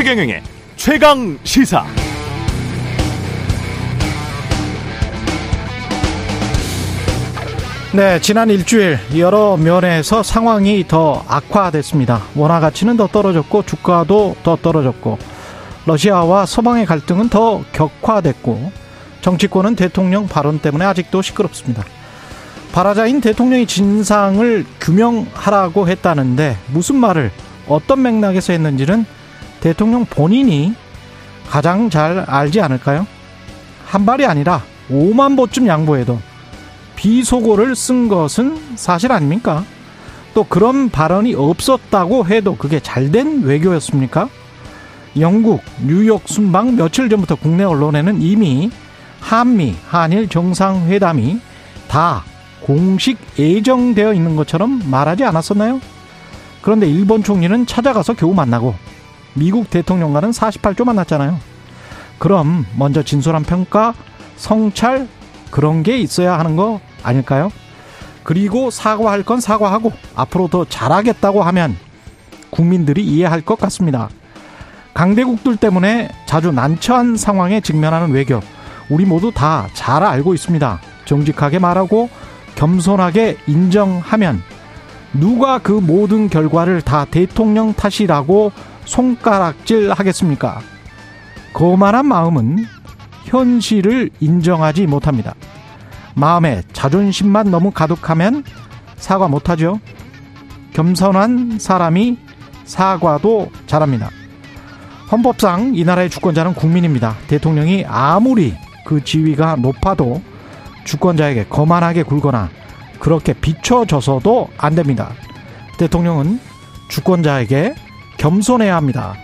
[0.00, 0.42] 최경영의
[0.76, 1.84] 최강 시사.
[7.92, 12.22] 네, 지난 일주일 여러 면에서 상황이 더 악화됐습니다.
[12.34, 15.18] 원화 가치는 더 떨어졌고 주가도 더 떨어졌고
[15.84, 18.72] 러시아와 서방의 갈등은 더 격화됐고
[19.20, 21.84] 정치권은 대통령 발언 때문에 아직도 시끄럽습니다.
[22.72, 27.30] 발화자인 대통령이 진상을 규명하라고 했다는데 무슨 말을
[27.68, 29.04] 어떤 맥락에서 했는지는
[29.60, 30.74] 대통령 본인이
[31.48, 33.06] 가장 잘 알지 않을까요?
[33.86, 36.18] 한 발이 아니라 5만 보쯤 양보해도
[36.96, 39.64] 비속어를 쓴 것은 사실 아닙니까?
[40.34, 44.28] 또 그런 발언이 없었다고 해도 그게 잘된 외교였습니까?
[45.18, 48.70] 영국 뉴욕 순방 며칠 전부터 국내 언론에는 이미
[49.20, 51.40] 한미 한일 정상회담이
[51.88, 52.22] 다
[52.60, 55.80] 공식 예정되어 있는 것처럼 말하지 않았었나요?
[56.62, 58.74] 그런데 일본 총리는 찾아가서 겨우 만나고
[59.34, 61.38] 미국 대통령과는 48조 만났잖아요.
[62.18, 63.94] 그럼 먼저 진솔한 평가,
[64.36, 65.08] 성찰
[65.50, 67.50] 그런 게 있어야 하는 거 아닐까요?
[68.22, 71.76] 그리고 사과할 건 사과하고 앞으로 더 잘하겠다고 하면
[72.50, 74.08] 국민들이 이해할 것 같습니다.
[74.94, 78.40] 강대국들 때문에 자주 난처한 상황에 직면하는 외교
[78.88, 80.80] 우리 모두 다 잘 알고 있습니다.
[81.06, 82.10] 정직하게 말하고
[82.56, 84.42] 겸손하게 인정하면
[85.12, 88.52] 누가 그 모든 결과를 다 대통령 탓이라고
[88.84, 90.60] 손가락질 하겠습니까?
[91.52, 92.64] 거만한 마음은
[93.24, 95.34] 현실을 인정하지 못합니다.
[96.14, 98.44] 마음에 자존심만 너무 가득하면
[98.96, 99.80] 사과 못하죠.
[100.72, 102.18] 겸손한 사람이
[102.64, 104.10] 사과도 잘합니다.
[105.10, 107.16] 헌법상 이 나라의 주권자는 국민입니다.
[107.26, 108.54] 대통령이 아무리
[108.86, 110.22] 그 지위가 높아도
[110.84, 112.48] 주권자에게 거만하게 굴거나
[113.00, 115.10] 그렇게 비춰져서도 안 됩니다.
[115.78, 116.38] 대통령은
[116.88, 117.74] 주권자에게
[118.20, 119.14] 겸손해야 합니다.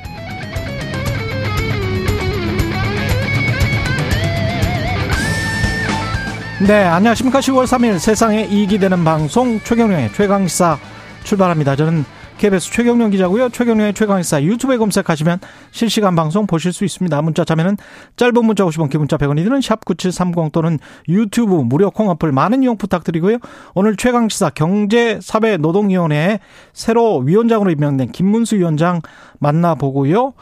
[6.67, 7.41] 네, 안녕하십니까.
[7.41, 10.79] 10월 3일 세상에 이익이 되는 방송 최경령의 최강시사
[11.25, 11.77] 출발합니다.
[11.77, 12.07] 저는
[12.39, 13.49] KBS 최경령 기자고요.
[13.49, 15.39] 최경령의 최강시사 유튜브에 검색하시면
[15.71, 17.23] 실시간 방송 보실 수 있습니다.
[17.23, 17.79] 문자 참여는
[18.17, 23.39] 짧은 문자 50원, 기문자 100원이 드는 샵9730 또는 유튜브 무료 콩 어플 많은 이용 부탁드리고요.
[23.75, 26.41] 오늘 최강시사 경제사회노동위원회에
[26.75, 29.01] 새로 위원장으로 임명된 김문수 위원장
[29.39, 30.35] 만나보고요.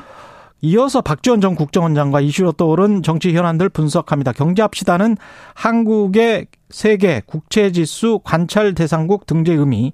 [0.65, 4.33] 이어서 박지원 전 국정원장과 이슈로 떠오른 정치 현안들 분석합니다.
[4.33, 5.19] 경제합시다는
[5.53, 9.93] 한국의 세계 국채지수 관찰 대상국 등재 의미,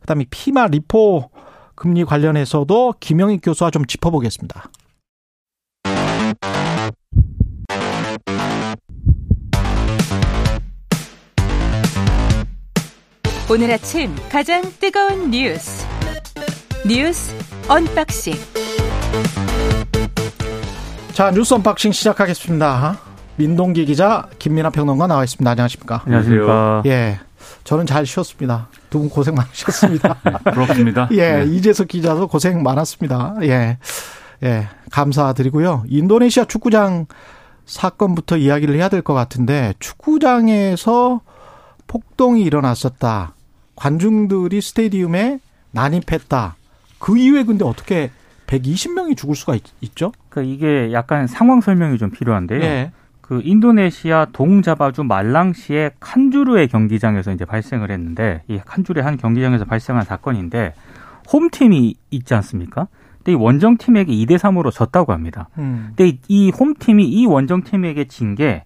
[0.00, 1.28] 그다음에 FIMA repo
[1.74, 4.70] 금리 관련해서도 김영익 교수와 좀 짚어보겠습니다.
[13.50, 15.86] 오늘 아침 가장 뜨거운 뉴스
[16.88, 17.34] 뉴스
[17.68, 18.34] 언박싱
[21.12, 22.98] 자 뉴스 unboxing 시작하겠습니다.
[23.36, 25.50] 민동기 기자 김민아 평론가 나와 있습니다.
[25.50, 26.02] 안녕하십니까?
[26.04, 26.82] 안녕하십니까?
[26.86, 27.20] 예.
[27.64, 28.68] 저는 잘 쉬었습니다.
[28.90, 30.14] 두 분 고생 많으셨습니다.
[30.52, 31.08] 부럽습니다.
[31.12, 31.44] 예, 네.
[31.46, 33.34] 이재석 기자도 고생 많았습니다.
[33.42, 33.78] 예.
[34.42, 35.84] 예, 감사드리고요.
[35.88, 37.06] 인도네시아 축구장
[37.64, 41.20] 사건부터 이야기를 해야 될 것 같은데 축구장에서
[41.86, 43.34] 폭동이 일어났었다.
[43.74, 45.40] 관중들이 스테디움에
[45.72, 46.56] 난입했다.
[46.98, 48.10] 그 이후에 근데 어떻게
[48.46, 49.62] 120명이 죽을 수가 있,
[49.96, 52.62] 죠 그러니까 이게 약간 상황 설명이 좀 필요한데요.
[52.62, 52.92] 예.
[53.20, 60.74] 그 인도네시아 동자바주 말랑시의 칸주르의 경기장에서 이제 발생을 했는데 이 칸주르의 한 경기장에서 발생한 사건인데
[61.32, 62.86] 홈팀이 있지 않습니까?
[63.18, 65.48] 근데 이 원정팀에게 2대 3으로 졌다고 합니다.
[65.58, 65.92] 음.
[65.96, 68.62] 근데 이 홈팀이 이 원정팀에게 진 게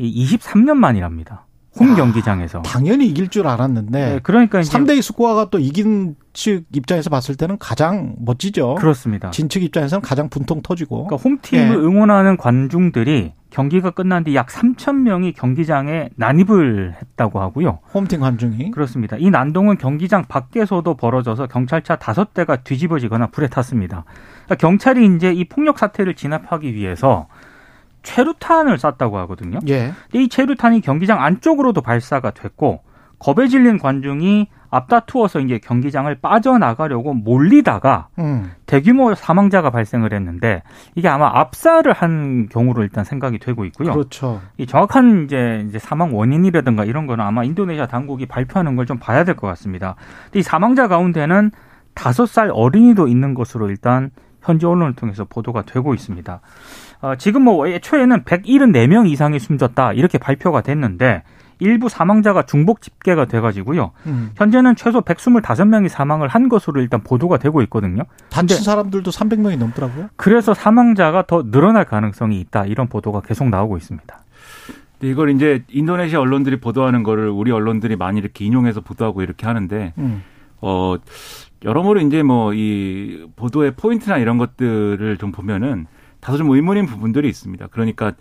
[0.00, 1.44] 23년 만이랍니다.
[1.78, 2.62] 홈 야, 경기장에서.
[2.62, 7.58] 당연히 이길 줄 알았는데 네, 그러니까 이제 3대2 스코어가 또 이긴 측 입장에서 봤을 때는
[7.58, 8.74] 가장 멋지죠.
[8.76, 9.30] 그렇습니다.
[9.30, 11.04] 진측 입장에서는 가장 분통 터지고.
[11.06, 11.74] 그러니까 홈팀을 예.
[11.74, 17.80] 응원하는 관중들이 경기가 끝난 뒤 약 3천 명이 경기장에 난입을 했다고 하고요.
[17.92, 18.70] 홈팀 관중이.
[18.70, 19.16] 그렇습니다.
[19.18, 24.04] 이 난동은 경기장 밖에서도 벌어져서 경찰차 다섯 대가 뒤집어지거나 불에 탔습니다.
[24.46, 27.28] 그러니까 경찰이 이제 이 폭력 사태를 진압하기 위해서
[28.02, 29.58] 최루탄을 쐈다고 하거든요.
[29.68, 29.92] 예.
[30.10, 32.82] 근데 이 최루탄이 경기장 안쪽으로도 발사가 됐고
[33.18, 38.50] 겁에 질린 관중이 앞다투어서 이제 경기장을 빠져나가려고 몰리다가 음.
[38.66, 40.62] 대규모 사망자가 발생을 했는데
[40.94, 43.92] 이게 아마 압사를 한 경우로 일단 생각이 되고 있고요.
[43.92, 44.40] 그렇죠.
[44.56, 49.22] 이 정확한 이제, 이제 사망 원인이라든가 이런 거는 아마 인도네시아 당국이 발표하는 걸 좀 봐야
[49.24, 49.94] 될 것 같습니다.
[50.24, 51.50] 근데 이 사망자 가운데는
[51.94, 54.10] 다섯 살 어린이도 있는 것으로 일단
[54.40, 56.40] 현지 언론을 통해서 보도가 되고 있습니다.
[57.02, 61.22] 어, 지금 뭐 애초에는 174명 이상이 숨졌다 이렇게 발표가 됐는데
[61.58, 63.92] 일부 사망자가 중복 집계가 돼가지고요.
[64.06, 64.30] 음.
[64.36, 68.02] 현재는 최소 125명이 사망을 한 것으로 일단 보도가 되고 있거든요.
[68.30, 70.08] 다친 사람들도 300명이 넘더라고요.
[70.16, 74.18] 그래서 사망자가 더 늘어날 가능성이 있다 이런 보도가 계속 나오고 있습니다.
[75.02, 80.22] 이걸 이제 인도네시아 언론들이 보도하는 거를 우리 언론들이 많이 이렇게 인용해서 보도하고 이렇게 하는데 음.
[80.60, 80.96] 어
[81.64, 85.86] 여러모로 이제 뭐 이 보도의 포인트나 이런 것들을 좀 보면은
[86.22, 87.66] 다소 좀 의문인 부분들이 있습니다.
[87.72, 88.12] 그러니까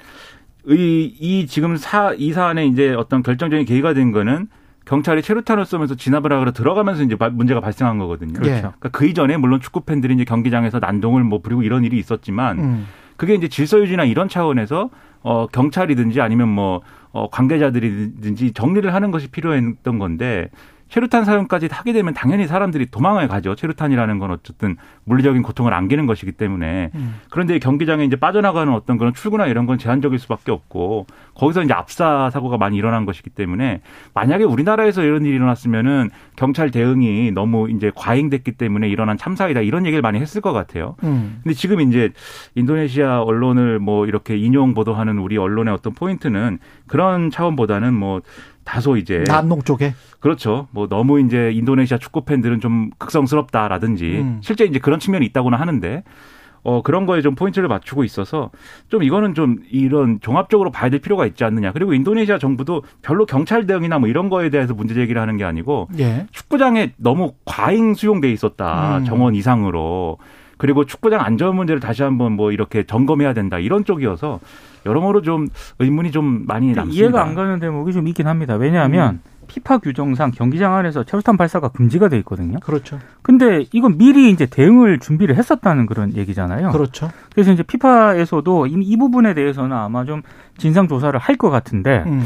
[0.68, 4.48] 이, 이 지금 사, 이 사안에 이제 어떤 결정적인 계기가 된 거는
[4.86, 8.34] 경찰이 체류탄을 쏘면서 진압을 하거나 들어가면서 이제 문제가 발생한 거거든요.
[8.34, 8.74] 그렇죠.
[8.80, 12.88] 그러니까 그 이전에 물론 축구 팬들이 이제 경기장에서 난동을 뭐 부리고 이런 일이 있었지만 음.
[13.18, 14.90] 그게 이제 질서 유지나 이런 차원에서
[15.22, 16.82] 어 경찰이든지 아니면 뭐
[17.12, 20.50] 어, 관계자들이든지 정리를 하는 것이 필요했던 건데
[20.92, 23.56] 체류탄 사용까지 하게 되면 당연히 사람들이 도망을 가죠.
[23.56, 26.92] 체류탄이라는 건 어쨌든 물리적인 고통을 안기는 것이기 때문에.
[26.94, 27.16] 음.
[27.30, 32.30] 그런데 경기장에 이제 빠져나가는 어떤 그런 출구나 이런 건 제한적일 수밖에 없고 거기서 이제 압사
[32.30, 33.80] 사고가 많이 일어난 것이기 때문에
[34.14, 40.02] 만약에 우리나라에서 이런 일이 일어났으면은 경찰 대응이 너무 이제 과잉됐기 때문에 일어난 참사이다 이런 얘기를
[40.02, 40.96] 많이 했을 것 같아요.
[41.04, 41.40] 음.
[41.42, 42.12] 근데 지금 이제
[42.56, 48.20] 인도네시아 언론을 뭐 이렇게 인용 보도하는 우리 언론의 어떤 포인트는 그런 차원보다는 뭐
[48.72, 50.70] 다소 이제 남농 쪽에 그렇죠.
[50.72, 54.40] 뭐 너무 이제 인도네시아 축구 팬들은 좀 극성스럽다라든지 음.
[54.42, 56.04] 실제 이제 그런 측면이 있다고는 하는데
[56.64, 58.50] 어 그런 거에 좀 포인트를 맞추고 있어서
[58.88, 61.74] 좀 이거는 좀 이런 종합적으로 봐야 될 필요가 있지 않느냐.
[61.74, 65.90] 그리고 인도네시아 정부도 별로 경찰 대응이나 뭐 이런 거에 대해서 문제 제기를 하는 게 아니고
[66.00, 66.28] 예.
[66.32, 69.00] 축구장에 너무 과잉 수용돼 있었다.
[69.00, 69.04] 음.
[69.04, 70.18] 정원 이상으로.
[70.58, 73.60] 그리고 축구장 안전 문제를 다시 한번 뭐 이렇게 점검해야 된다.
[73.60, 74.40] 이런 쪽이어서
[74.86, 75.48] 여러모로 좀
[75.80, 77.00] 의문이 좀 많이 남습니다.
[77.02, 78.56] 이해가 안 가는 대목이 좀 있긴 합니다.
[78.56, 79.20] 왜냐하면 음.
[79.48, 82.60] 피파 규정상 경기장 안에서 체류탄 발사가 금지가 돼 있거든요.
[82.62, 83.00] 그렇죠.
[83.22, 86.70] 근데 이건 미리 이제 대응을 준비를 했었다는 그런 얘기잖아요.
[86.72, 87.12] 그렇죠.
[87.34, 90.22] 그래서 이제 피파에서도 이, 이 부분에 대해서는 아마 좀
[90.58, 92.24] 진상 조사를 할 것 같은데 음.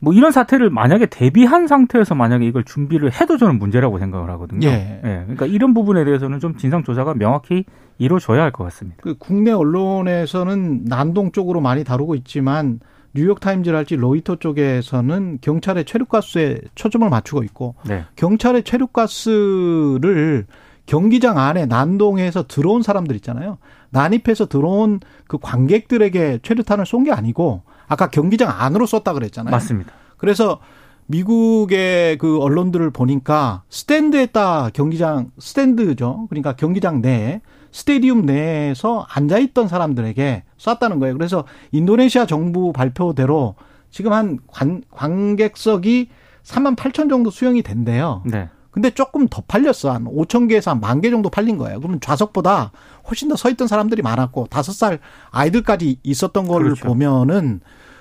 [0.00, 4.66] 뭐 이런 사태를 만약에 대비한 상태에서 만약에 이걸 준비를 해도 저는 문제라고 생각을 하거든요.
[4.68, 5.00] 예.
[5.04, 5.20] 예.
[5.22, 7.64] 그러니까 이런 부분에 대해서는 좀 진상 조사가 명확히
[7.98, 8.98] 이루어져야 할 것 같습니다.
[9.02, 12.80] 그 국내 언론에서는 난동 쪽으로 많이 다루고 있지만
[13.14, 18.04] 뉴욕 타임즈랄지 로이터 쪽에서는 경찰의 체류가스에 초점을 맞추고 있고 네.
[18.16, 20.46] 경찰의 체류가스를
[20.86, 23.58] 경기장 안에 난동에서 들어온 사람들 있잖아요.
[23.90, 29.50] 난입해서 들어온 그 관객들에게 체류탄을 쏜 게 아니고 아까 경기장 안으로 썼다 그랬잖아요.
[29.50, 29.92] 맞습니다.
[30.16, 30.60] 그래서
[31.06, 36.26] 미국의 그 언론들을 보니까 스탠드에다 경기장 스탠드죠.
[36.30, 37.40] 그러니까 경기장 내에
[37.72, 41.14] 스테디움 내에서 앉아 있던 사람들에게 쐈다는 거예요.
[41.14, 43.56] 그래서 인도네시아 정부 발표대로
[43.90, 46.08] 지금 한 관, 관객석이
[46.44, 48.22] 3만 8천 정도 수용이 된대요.
[48.24, 48.48] 네.
[48.74, 49.92] 근데 조금 더 팔렸어.
[49.92, 51.78] 한 5천 개에서 한 만 개 정도 팔린 거예요.
[51.78, 52.72] 그러면 좌석보다
[53.08, 54.98] 훨씬 더 서 있던 사람들이 많았고 다섯 살
[55.30, 56.84] 아이들까지 있었던 걸 그렇죠.
[56.84, 57.60] 보면은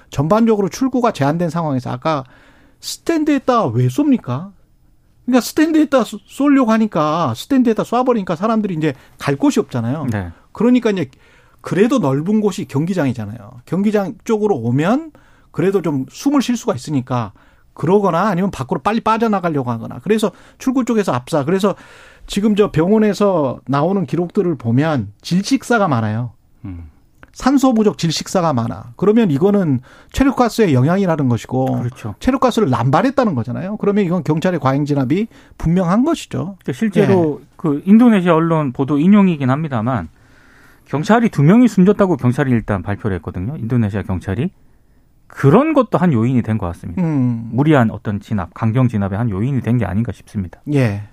[0.10, 2.24] 전반적으로 출구가 제한된 상황에서 아까
[2.80, 4.52] 스탠드에다 왜 쏩니까?
[5.26, 10.08] 그러니까 스탠드에다 쏠려고 하니까 스탠드에다 쏴버리니까 사람들이 이제 갈 곳이 없잖아요.
[10.12, 10.32] 네.
[10.54, 11.10] 그러니까 이제
[11.62, 13.62] 그래도 넓은 곳이 경기장이잖아요.
[13.66, 15.12] 경기장 쪽으로 오면
[15.52, 17.32] 그래도 좀 숨을 쉴 수가 있으니까
[17.74, 21.76] 그러거나 아니면 밖으로 빨리 빠져나가려고 하거나 그래서 출구 쪽에서 압사 그래서
[22.28, 26.32] 지금 저 병원에서 나오는 기록들을 보면 질식사가 많아요.
[26.66, 26.90] 음.
[27.34, 28.94] 산소 부족 질식사가 많아.
[28.96, 29.80] 그러면 이거는
[30.12, 32.14] 체류가스의 영향이라는 것이고 그렇죠.
[32.20, 33.78] 체류가스를 남발했다는 거잖아요.
[33.78, 36.58] 그러면 이건 경찰의 과잉 진압이 분명한 것이죠.
[36.72, 37.46] 실제로 예.
[37.58, 40.10] 그 인도네시아 언론 보도 인용이긴 합니다만
[40.86, 43.58] 경찰이 두 명이 숨졌다고 경찰이 일단 발표를 했거든요.
[43.58, 44.52] 인도네시아 경찰이
[45.36, 47.02] 그런 것도 한 요인이 된 것 같습니다.
[47.02, 47.50] 음.
[47.52, 50.60] 무리한 어떤 진압, 강경 진압의 한 요인이 된 게 아닌가 싶습니다.
[50.74, 51.04] 예.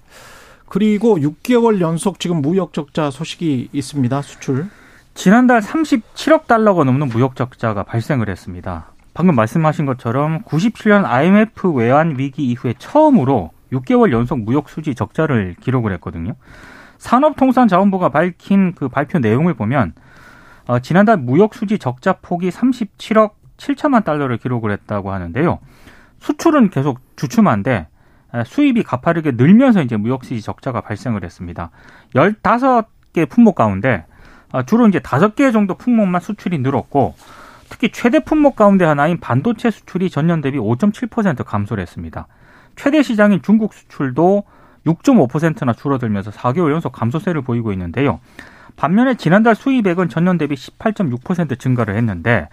[0.69, 4.23] 그리고 6개월 연속 지금 무역 적자 소식이 있습니다.
[4.23, 4.67] 수출.
[5.15, 8.87] 지난달 37억 달러가 넘는 무역 적자가 발생을 했습니다.
[9.15, 15.93] 방금 말씀하신 것처럼 97년 IMF 외환 위기 이후에 처음으로 6개월 연속 무역 수지 적자를 기록을
[15.95, 16.35] 했거든요.
[16.99, 19.95] 산업통상자원부가 밝힌 그 발표 내용을 보면
[20.67, 25.59] 어, 지난달 무역 수지 적자 폭이 37억 7천만 달러를 기록을 했다고 하는데요.
[26.19, 27.87] 수출은 계속 주춤한데
[28.47, 31.71] 수입이 가파르게 늘면서 이제 무역 수지 적자가 발생을 했습니다.
[32.15, 34.05] 15개 품목 가운데
[34.53, 37.15] 아, 주로 이제 다섯 개 정도 품목만 수출이 늘었고
[37.69, 42.27] 특히 최대 품목 가운데 하나인 반도체 수출이 전년 대비 5.7% 감소를 했습니다.
[42.75, 44.45] 최대 시장인 중국 수출도
[44.87, 48.19] 6.5%나 줄어들면서 4개월 연속 감소세를 보이고 있는데요.
[48.77, 52.49] 반면에 지난달 수입액은 전년 대비 18.6% 증가를 했는데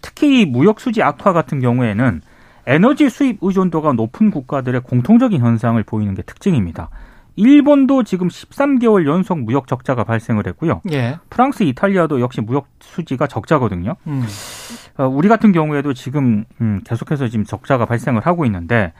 [0.00, 2.20] 특히 무역 수지 악화 같은 경우에는
[2.66, 6.90] 에너지 수입 의존도가 높은 국가들의 공통적인 현상을 보이는 게 특징입니다.
[7.36, 10.82] 일본도 지금 13개월 연속 무역 적자가 발생을 했고요.
[10.90, 11.18] 예.
[11.30, 13.94] 프랑스, 이탈리아도 역시 무역 수지가 적자거든요.
[14.08, 14.26] 음.
[14.98, 18.92] 어, 우리 같은 경우에도 지금 음, 계속해서 지금 적자가 발생을 하고 있는데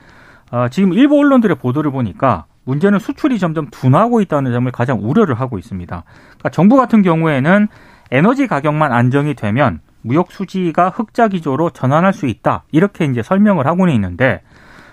[0.51, 5.59] 어, 지금 일부 언론들의 보도를 보니까 문제는 수출이 점점 둔화하고 있다는 점을 가장 우려를 하고
[5.59, 6.03] 있습니다.
[6.05, 7.67] 그러니까 정부 같은 경우에는
[8.11, 12.63] 에너지 가격만 안정이 되면 무역 수지가 흑자 기조로 전환할 수 있다.
[12.71, 14.41] 이렇게 이제 설명을 하고는 있는데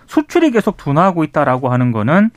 [0.06, 2.30] 수출이 계속 둔화하고 있다라고 하는 거는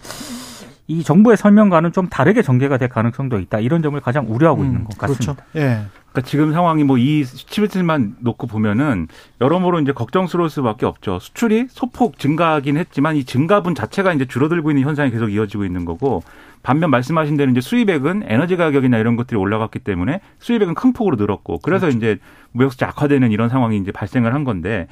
[0.89, 3.60] 이 정부의 설명과는 좀 다르게 전개가 될 가능성도 있다.
[3.60, 5.36] 이런 점을 가장 우려하고 음, 있는 것 같습니다.
[5.36, 5.50] 그렇죠.
[5.55, 5.86] 예.
[6.12, 9.08] 그러니까 지금 상황이 뭐이 수치들만 놓고 보면은
[9.39, 11.19] 여러모로 이제 걱정스러울 수밖에 없죠.
[11.19, 16.24] 수출이 소폭 증가하긴 했지만 이 증가분 자체가 이제 줄어들고 있는 현상이 계속 이어지고 있는 거고
[16.63, 21.60] 반면 말씀하신 대로 이제 수입액은 에너지 가격이나 이런 것들이 올라갔기 때문에 수입액은 큰 폭으로 늘었고
[21.60, 21.98] 그래서 그렇죠.
[21.98, 22.17] 이제
[22.53, 24.88] 무역수지 악화되는 이런 상황이 이제 발생을 한 건데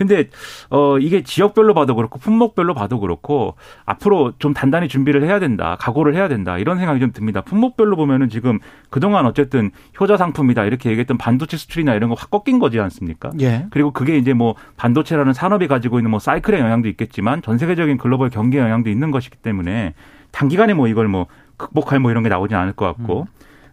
[0.00, 0.30] 근데
[0.70, 5.76] 어 이게 지역별로 봐도 그렇고 품목별로 봐도 그렇고 앞으로 좀 단단히 준비를 해야 된다.
[5.78, 6.56] 각오를 해야 된다.
[6.56, 7.42] 이런 생각이 좀 듭니다.
[7.42, 12.58] 품목별로 보면은 지금 그동안 어쨌든 효자 상품이다 이렇게 얘기했던 반도체 수출이나 이런 거 확 꺾인
[12.60, 13.30] 거지 않습니까?
[13.42, 13.66] 예.
[13.70, 18.30] 그리고 그게 이제 뭐 반도체라는 산업이 가지고 있는 뭐 사이클의 영향도 있겠지만 전 세계적인 글로벌
[18.30, 19.92] 경기 영향도 있는 것이기 때문에
[20.30, 21.26] 단기간에 뭐 이걸 뭐
[21.58, 23.26] 극복할 뭐 이런 게 나오진 않을 것 같고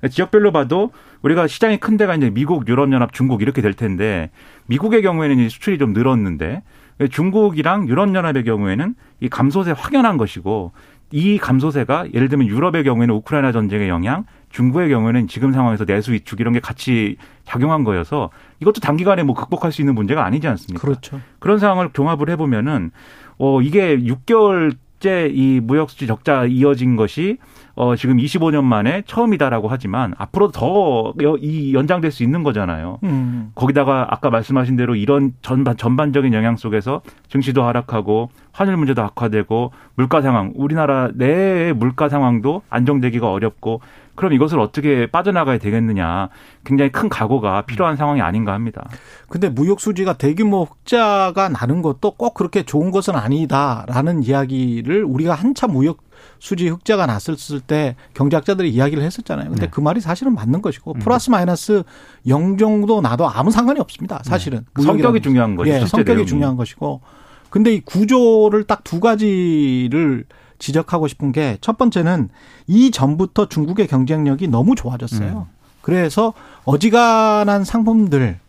[0.03, 0.09] 음.
[0.09, 4.29] 지역별로 봐도 우리가 시장이 큰 데가 이제 미국, 유럽연합, 중국 이렇게 될 텐데
[4.67, 6.63] 미국의 경우에는 수출이 좀 늘었는데
[7.11, 10.71] 중국이랑 유럽연합의 경우에는 이 감소세 확연한 것이고
[11.11, 16.39] 이 감소세가 예를 들면 유럽의 경우에는 우크라이나 전쟁의 영향, 중국의 경우에는 지금 상황에서 내수 위축
[16.39, 20.81] 이런 게 같이 작용한 거여서 이것도 단기간에 뭐 극복할 수 있는 문제가 아니지 않습니까?
[20.81, 21.21] 그렇죠.
[21.39, 22.91] 그런 상황을 종합을 해보면은
[23.37, 27.37] 어 이게 6개월 실제 이 무역 수지 적자 이어진 것이
[27.75, 32.99] 어 지금 25년 만에 처음이다라고 하지만 앞으로 더 이 연장될 수 있는 거잖아요.
[33.03, 33.51] 음.
[33.53, 40.21] 거기다가 아까 말씀하신 대로 이런 전반 전반적인 영향 속에서 증시도 하락하고 환율 문제도 악화되고 물가
[40.21, 43.81] 상황 우리나라 내의 물가 상황도 안정되기가 어렵고
[44.17, 46.27] 그럼 이것을 어떻게 빠져나가야 되겠느냐.
[46.65, 47.97] 굉장히 큰 각오가 필요한 음.
[47.97, 48.89] 상황이 아닌가 합니다.
[49.29, 55.71] 근데 무역 수지가 대규모 흑자가 나는 것도 꼭 그렇게 좋은 것은 아니다라는 이야기를 우리가 한참
[55.71, 55.99] 무역
[56.39, 59.49] 수지 흑자가 났을 때 경제학자들이 이야기를 했었잖아요.
[59.49, 59.67] 근데 네.
[59.71, 60.99] 그 말이 사실은 맞는 것이고 음.
[60.99, 61.83] 플러스 마이너스
[62.27, 64.21] 0 정도 나도 아무 상관이 없습니다.
[64.23, 64.83] 사실은 네.
[64.83, 65.69] 성격이 중요한 거죠.
[65.71, 66.25] 예, 성격이 내용이.
[66.25, 67.01] 중요한 것이고.
[67.49, 70.25] 근데 이 구조를 딱 두 가지를
[70.59, 72.29] 지적하고 싶은 게 첫 번째는
[72.67, 75.47] 이 전부터 중국의 경쟁력이 너무 좋아졌어요.
[75.49, 75.57] 음.
[75.81, 76.33] 그래서
[76.65, 78.39] 어지간한 상품들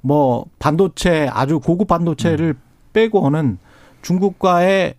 [0.00, 2.60] 뭐 반도체 아주 고급 반도체를 음.
[2.92, 3.58] 빼고는
[4.02, 4.94] 중국과의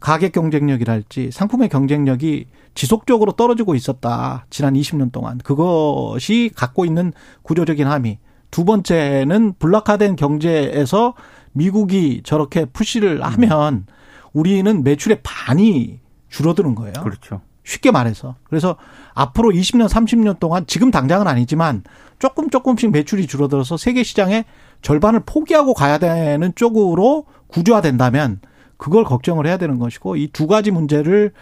[0.00, 4.46] 가격 경쟁력이랄지 상품의 경쟁력이 지속적으로 떨어지고 있었다.
[4.50, 5.38] 지난 20년 동안.
[5.38, 8.18] 그것이 갖고 있는 구조적인 함의.
[8.50, 11.14] 두 번째는 블락화된 경제에서
[11.52, 13.86] 미국이 저렇게 푸시를 하면
[14.34, 16.92] 우리는 매출의 반이 줄어드는 거예요.
[17.02, 17.40] 그렇죠.
[17.64, 18.34] 쉽게 말해서.
[18.44, 18.76] 그래서
[19.14, 21.82] 앞으로 20년, 30년 동안 지금 당장은 아니지만
[22.18, 24.44] 조금 조금씩 매출이 줄어들어서 세계 시장의
[24.82, 28.40] 절반을 포기하고 가야 되는 쪽으로 구조화된다면
[28.76, 31.32] 그걸 걱정을 해야 되는 것이고 이 두 가지 문제를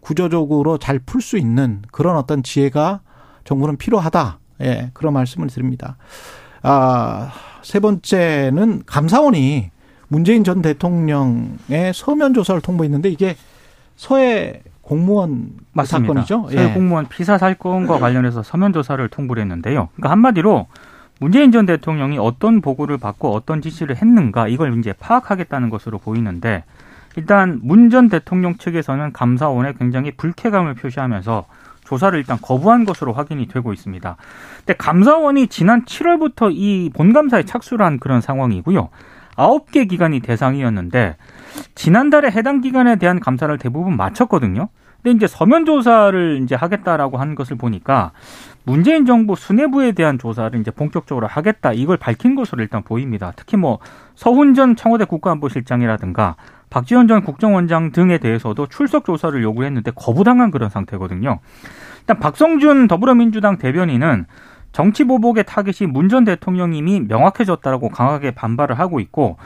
[0.00, 3.00] 구조적으로 잘 풀 수 있는 그런 어떤 지혜가
[3.44, 4.40] 정부는 필요하다.
[4.62, 5.96] 예, 그런 말씀을 드립니다.
[6.62, 7.32] 아,
[7.62, 9.70] 세 번째는 감사원이
[10.12, 13.34] 문재인 전 대통령의 서면 조사를 통보했는데 이게
[13.96, 16.22] 서해 공무원 맞습니다.
[16.22, 16.50] 사건이죠.
[16.54, 16.74] 서해 예.
[16.74, 19.88] 공무원 피사 사건과 관련해서 서면 조사를 통보를 했는데요.
[19.94, 20.66] 그러니까 한마디로
[21.18, 26.64] 문재인 전 대통령이 어떤 보고를 받고 어떤 지시를 했는가 이걸 이제 파악하겠다는 것으로 보이는데
[27.16, 31.46] 일단 문 전 대통령 측에서는 감사원에 굉장히 불쾌감을 표시하면서
[31.84, 34.16] 조사를 일단 거부한 것으로 확인이 되고 있습니다.
[34.58, 38.90] 근데 감사원이 지난 7월부터 이 본감사에 착수를 한 그런 상황이고요.
[39.36, 41.16] 아홉 개 기관이 대상이었는데
[41.74, 44.68] 지난달에 해당 기관에 대한 감사를 대부분 마쳤거든요.
[45.02, 48.12] 근데 이제 서면 조사를 이제 하겠다라고 한 것을 보니까
[48.64, 53.32] 문재인 정부 수뇌부에 대한 조사를 이제 본격적으로 하겠다 이걸 밝힌 것으로 일단 보입니다.
[53.34, 53.80] 특히 뭐
[54.14, 56.36] 서훈 전 청와대 국가안보실장이라든가
[56.70, 61.40] 박지원 전 국정원장 등에 대해서도 출석 조사를 요구했는데 거부당한 그런 상태거든요.
[62.00, 64.26] 일단 박성준 더불어민주당 대변인은
[64.72, 69.36] 정치 보복의 타겟이 문 전 대통령님이 명확해졌다라고 강하게 반발을 하고 있고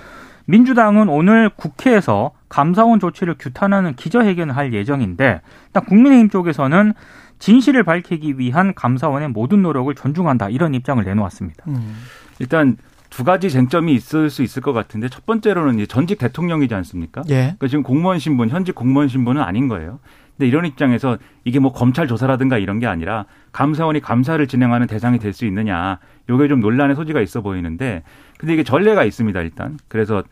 [0.46, 6.92] 민주당은 오늘 국회에서 감사원 조치를 규탄하는 기자회견을 할 예정인데 일단 국민의힘 쪽에서는
[7.38, 11.64] 진실을 밝히기 위한 감사원의 모든 노력을 존중한다 이런 입장을 내놓았습니다.
[11.68, 11.96] 음.
[12.38, 12.76] 일단
[13.10, 17.22] 두 가지 쟁점이 있을 수 있을 것 같은데 첫 번째로는 전직 대통령이지 않습니까?
[17.28, 17.34] 예.
[17.34, 20.00] 그러니까 지금 공무원 신분, 현직 공무원 신분은 아닌 거예요.
[20.36, 25.32] 근데 이런 입장에서 이게 뭐 검찰 조사라든가 이런 게 아니라 감사원이 감사를 진행하는 대상이 될
[25.32, 25.98] 수 있느냐.
[26.28, 28.02] 요게 좀 논란의 소지가 있어 보이는데
[28.38, 29.78] 근데 이게 전례가 있습니다, 일단.
[29.88, 30.22] 그래서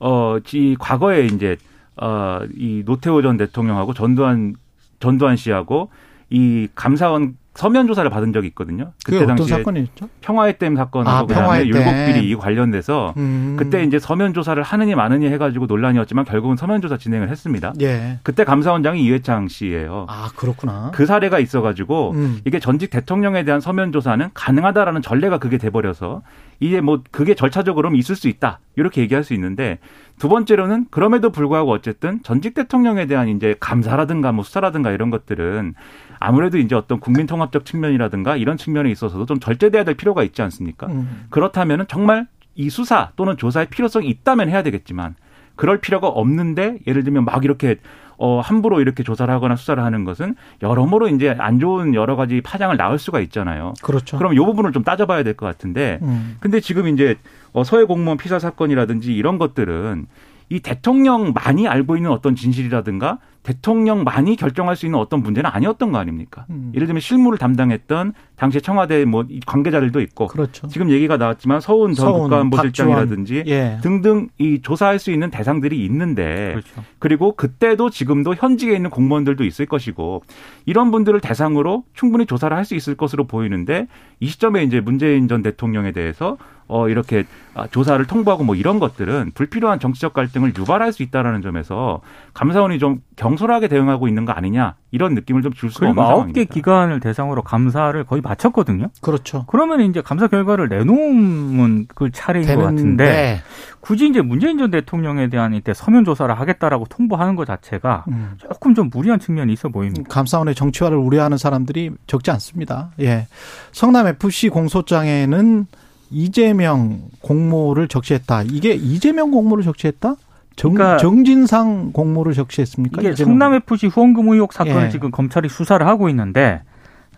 [0.00, 1.56] 어, 이 과거에 이제
[1.96, 4.54] 어, 이 노태우 전 대통령하고 전두환
[4.98, 5.90] 전두환 씨하고
[6.30, 8.92] 이 감사원 서면 조사를 받은 적이 있거든요.
[9.04, 10.08] 그때 당시에 사건이었죠?
[10.22, 13.56] 평화의 댐 사건하고 아, 그다음에 율곡 비리 관련돼서 음.
[13.58, 17.74] 그때 이제 서면 조사를 하느니 마느니 해가지고 논란이었지만 결국은 서면 조사 진행을 했습니다.
[17.82, 18.18] 예.
[18.22, 20.06] 그때 감사원장이 이회창 씨예요.
[20.08, 20.92] 아 그렇구나.
[20.94, 22.40] 그 사례가 있어가지고 음.
[22.46, 26.22] 이게 전직 대통령에 대한 서면 조사는 가능하다라는 전례가 그게 돼버려서
[26.58, 29.78] 이게 뭐 그게 절차적으로는 있을 수 있다 이렇게 얘기할 수 있는데
[30.18, 35.74] 두 번째로는 그럼에도 불구하고 어쨌든 전직 대통령에 대한 이제 감사라든가 뭐 수사라든가 이런 것들은
[36.20, 40.42] 아무래도 이제 어떤 국민 통합 적 측면이라든가 이런 측면에 있어서도 좀 절제돼야 될 필요가 있지
[40.42, 40.86] 않습니까?
[40.86, 41.26] 음.
[41.30, 45.14] 그렇다면은 정말 이 수사 또는 조사의 필요성이 있다면 해야 되겠지만
[45.56, 47.76] 그럴 필요가 없는데 예를 들면 막 이렇게
[48.18, 52.76] 어 함부로 이렇게 조사를 하거나 수사를 하는 것은 여러모로 이제 안 좋은 여러 가지 파장을
[52.76, 53.74] 낳을 수가 있잖아요.
[53.82, 54.16] 그렇죠.
[54.18, 56.36] 그럼 이 부분을 좀 따져봐야 될 것 같은데, 음.
[56.38, 57.16] 근데 지금 이제
[57.52, 60.06] 어 서해 공무원 피살 사건이라든지 이런 것들은
[60.50, 66.46] 이 대통령만이 알고 있는 어떤 진실이라든가 대통령만이 결정할 수 있는 어떤 문제는 아니었던 거 아닙니까?
[66.50, 66.72] 음.
[66.74, 70.68] 예를 들면 실무를 담당했던 당시 청와대 뭐 관계자들도 있고 그렇죠.
[70.68, 73.78] 지금 얘기가 나왔지만 서훈 전 서훈, 국가안보실장이라든지 예.
[73.82, 76.84] 등등 이 조사할 수 있는 대상들이 있는데 그렇죠.
[76.98, 80.22] 그리고 그때도 지금도 현직에 있는 공무원들도 있을 것이고
[80.66, 83.88] 이런 분들을 대상으로 충분히 조사를 할 수 있을 것으로 보이는데
[84.20, 86.36] 이 시점에 이제 문재인 전 대통령에 대해서
[86.68, 92.00] 어 이렇게 아, 조사를 통보하고 뭐 이런 것들은 불필요한 정치적 갈등을 유발할 수 있다라는 점에서
[92.34, 96.22] 감사원이 좀 경 솔하게 대응하고 있는 거 아니냐 이런 느낌을 좀 줄 수가 없는 상황입니다.
[96.24, 98.88] 아홉 개 기관을 대상으로 감사를 거의 마쳤거든요.
[99.00, 99.44] 그렇죠.
[99.48, 102.62] 그러면 이제 감사 결과를 내놓으면 그 차례인 되는데.
[102.62, 103.42] 것 같은데
[103.80, 108.32] 굳이 이제 문재인 전 대통령에 대한 이때 서면 조사를 하겠다라고 통보하는 것 자체가 음.
[108.38, 110.04] 조금 좀 무리한 측면이 있어 보입니다.
[110.08, 112.90] 감사원의 정치화를 우려하는 사람들이 적지 않습니다.
[113.00, 113.26] 예.
[113.72, 115.66] 성남 FC 공소장에는
[116.10, 118.42] 이재명 공모를 적시했다.
[118.44, 120.14] 이게 이재명 공모를 적시했다?
[120.56, 123.02] 정, 그러니까 정진상 공모를 적시했습니까?
[123.02, 124.88] 이게 성남 FC 후원금 의혹 사건을 예.
[124.90, 126.62] 지금 검찰이 수사를 하고 있는데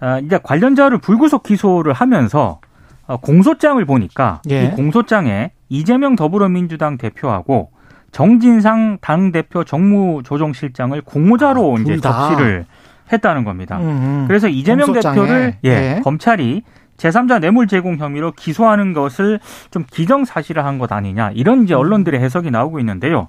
[0.00, 2.60] 아, 이제 관련자를 불구속 기소를 하면서
[3.06, 4.64] 어, 공소장을 보니까 예.
[4.64, 7.70] 이 공소장에 이재명 더불어민주당 대표하고
[8.12, 12.64] 정진상 당 대표 정무조정실장을 공모자로 아, 이제 적시를
[13.12, 13.78] 했다는 겁니다.
[13.78, 14.24] 음음.
[14.28, 15.14] 그래서 이재명 공소장에.
[15.16, 16.00] 대표를 예, 예.
[16.02, 16.62] 검찰이
[16.96, 22.78] 제3자 뇌물 제공 혐의로 기소하는 것을 좀 기정사실화한 것 아니냐 이런 이제 언론들의 해석이 나오고
[22.80, 23.28] 있는데요.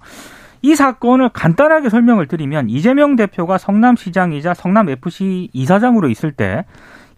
[0.62, 6.66] 이 사건을 간단하게 설명을 드리면 이재명 대표가 성남시장이자 성남FC 이사장으로 있을 때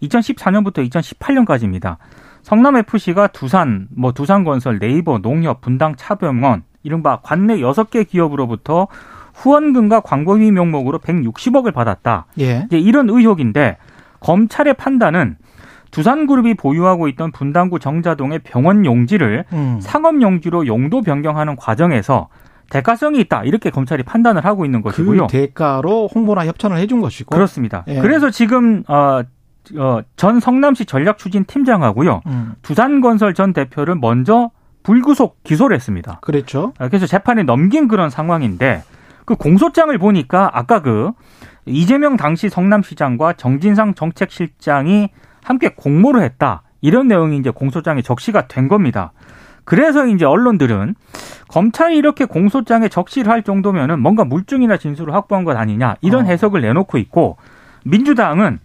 [0.02, 1.96] 2014년부터 2018년까지입니다.
[2.42, 8.88] 성남FC가 두산, 뭐 두산건설, 네이버, 농협, 분당, 차병원, 이른바 관내 6개 기업으로부터
[9.34, 12.26] 후원금과 광고비 명목으로 160억을 받았다.
[12.40, 12.64] 예.
[12.66, 13.76] 이제 이런 의혹인데
[14.20, 15.36] 검찰의 판단은
[15.90, 19.78] 두산그룹이 보유하고 있던 분당구 정자동의 병원 용지를 음.
[19.80, 22.28] 상업 용지로 용도 변경하는 과정에서
[22.70, 25.26] 대가성이 있다 이렇게 검찰이 판단을 하고 있는 것이고요.
[25.28, 27.84] 그 대가로 홍보나 협찬을 해준 것이고 그렇습니다.
[27.88, 28.00] 예.
[28.00, 29.22] 그래서 지금 어,
[29.76, 32.52] 어, 전 성남시 전략추진 팀장하고요, 음.
[32.62, 34.50] 두산건설 전 대표를 먼저
[34.82, 36.18] 불구속 기소를 했습니다.
[36.20, 36.72] 그렇죠.
[36.78, 38.82] 아, 그래서 재판에 넘긴 그런 상황인데
[39.24, 41.10] 그 공소장을 보니까 아까 그
[41.66, 45.10] 이재명 당시 성남시장과 정진상 정책실장이
[45.42, 46.62] 함께 공모를 했다.
[46.80, 49.12] 이런 내용이 이제 공소장에 적시가 된 겁니다.
[49.64, 50.94] 그래서 이제 언론들은
[51.48, 56.28] 검찰이 이렇게 공소장에 적시를 할 정도면은 뭔가 물증이나 진술을 확보한 것 아니냐 이런 어.
[56.28, 57.36] 해석을 내놓고 있고
[57.84, 58.60] 민주당은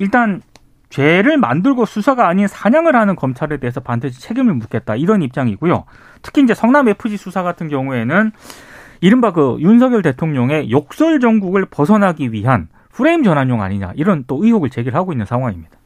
[0.00, 0.42] 일단
[0.88, 5.84] 죄를 만들고 수사가 아닌 사냥을 하는 검찰에 대해서 반드시 책임을 묻겠다 이런 입장이고요.
[6.22, 8.32] 특히 이제 성남 FG 수사 같은 경우에는
[9.00, 15.12] 이른바 그 윤석열 대통령의 욕설 정국을 벗어나기 위한 프레임 전환용 아니냐 이런 또 의혹을 제기하고
[15.12, 15.79] 있는 상황입니다.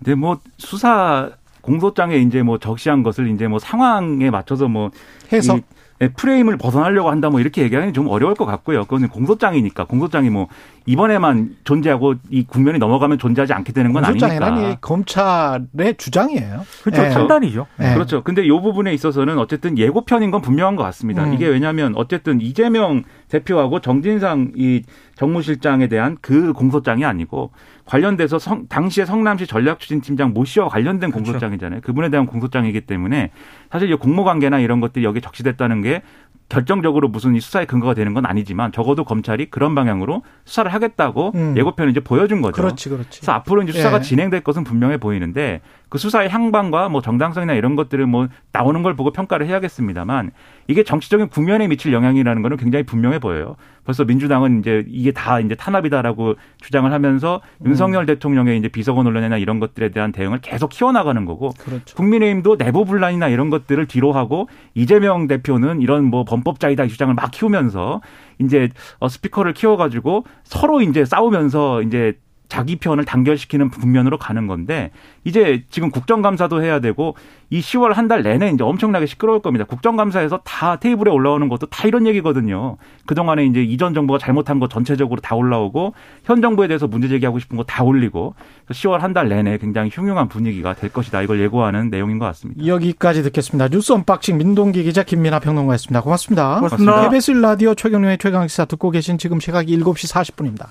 [0.00, 4.90] 근데 뭐 수사 공소장에 이제 뭐 적시한 것을 이제 뭐 상황에 맞춰서 뭐
[5.32, 5.62] 해석
[6.02, 8.84] 예, 프레임을 벗어나려고 한다 뭐 이렇게 얘기하기 좀 어려울 것 같고요.
[8.84, 10.48] 그거는 공소장이니까 공소장이 뭐
[10.90, 14.78] 이번에만 존재하고 이 국면이 넘어가면 존재하지 않게 되는 건 아니니까.
[14.80, 16.66] 검찰의 주장이에요.
[16.82, 17.02] 그렇죠.
[17.02, 17.10] 네.
[17.10, 17.66] 판단이죠.
[17.76, 17.94] 네.
[17.94, 18.24] 그렇죠.
[18.24, 21.24] 근데 이 부분에 있어서는 어쨌든 예고편인 건 분명한 것 같습니다.
[21.24, 21.34] 음.
[21.34, 24.82] 이게 왜냐하면 어쨌든 이재명 대표하고 정진상 이
[25.14, 27.52] 정무실장에 대한 그 공소장이 아니고
[27.84, 31.32] 관련돼서 성, 당시에 성남시 전략추진팀장 모 씨와 관련된 그렇죠.
[31.32, 31.82] 공소장이잖아요.
[31.82, 33.30] 그분에 대한 공소장이기 때문에
[33.70, 36.02] 사실 이 공모 관계나 이런 것들이 여기 적시됐다는 게
[36.50, 41.54] 결정적으로 무슨 이 수사의 근거가 되는 건 아니지만 적어도 검찰이 그런 방향으로 수사를 하겠다고 음.
[41.56, 42.60] 예고편을 이제 보여준 거죠.
[42.60, 43.20] 그렇지, 그렇지.
[43.20, 44.02] 그래서 앞으로 이제 수사가 예.
[44.02, 49.10] 진행될 것은 분명해 보이는데 그 수사의 향방과 뭐 정당성이나 이런 것들을 뭐 나오는 걸 보고
[49.10, 50.30] 평가를 해야겠습니다만
[50.68, 53.56] 이게 정치적인 국면에 미칠 영향이라는 거는 굉장히 분명해 보여요.
[53.84, 57.66] 벌써 민주당은 이제 이게 다 이제 탄압이다라고 주장을 하면서 음.
[57.66, 61.96] 윤석열 대통령의 이제 비서관 논란이나 이런 것들에 대한 대응을 계속 키워나가는 거고 그렇죠.
[61.96, 68.00] 국민의힘도 내부 분란이나 이런 것들을 뒤로 하고 이재명 대표는 이런 뭐 범법자이다 주장을 막 키우면서
[68.38, 68.68] 이제
[69.00, 72.16] 어 스피커를 키워가지고 서로 이제 싸우면서 이제
[72.50, 74.90] 자기 편을 단결시키는 국면으로 가는 건데
[75.24, 77.16] 이제 지금 국정감사도 해야 되고
[77.48, 79.64] 이 10월 한 달 내내 이제 엄청나게 시끄러울 겁니다.
[79.64, 82.76] 국정감사에서 다 테이블에 올라오는 것도 다 이런 얘기거든요.
[83.06, 87.56] 그동안에 이제 이전 정부가 잘못한 거 전체적으로 다 올라오고 현 정부에 대해서 문제 제기하고 싶은
[87.56, 88.34] 거 다 올리고
[88.70, 91.22] 10월 한 달 내내 굉장히 흉흉한 분위기가 될 것이다.
[91.22, 92.66] 이걸 예고하는 내용인 것 같습니다.
[92.66, 93.68] 여기까지 듣겠습니다.
[93.68, 96.00] 뉴스 unboxing 민동기 기자 김민아 평론가였습니다.
[96.00, 96.56] 고맙습니다.
[96.56, 97.02] 고맙습니다.
[97.02, 100.66] KBS 라디오 최경영의 최강시사 듣고 계신 지금 시각이 7시 40분입니다.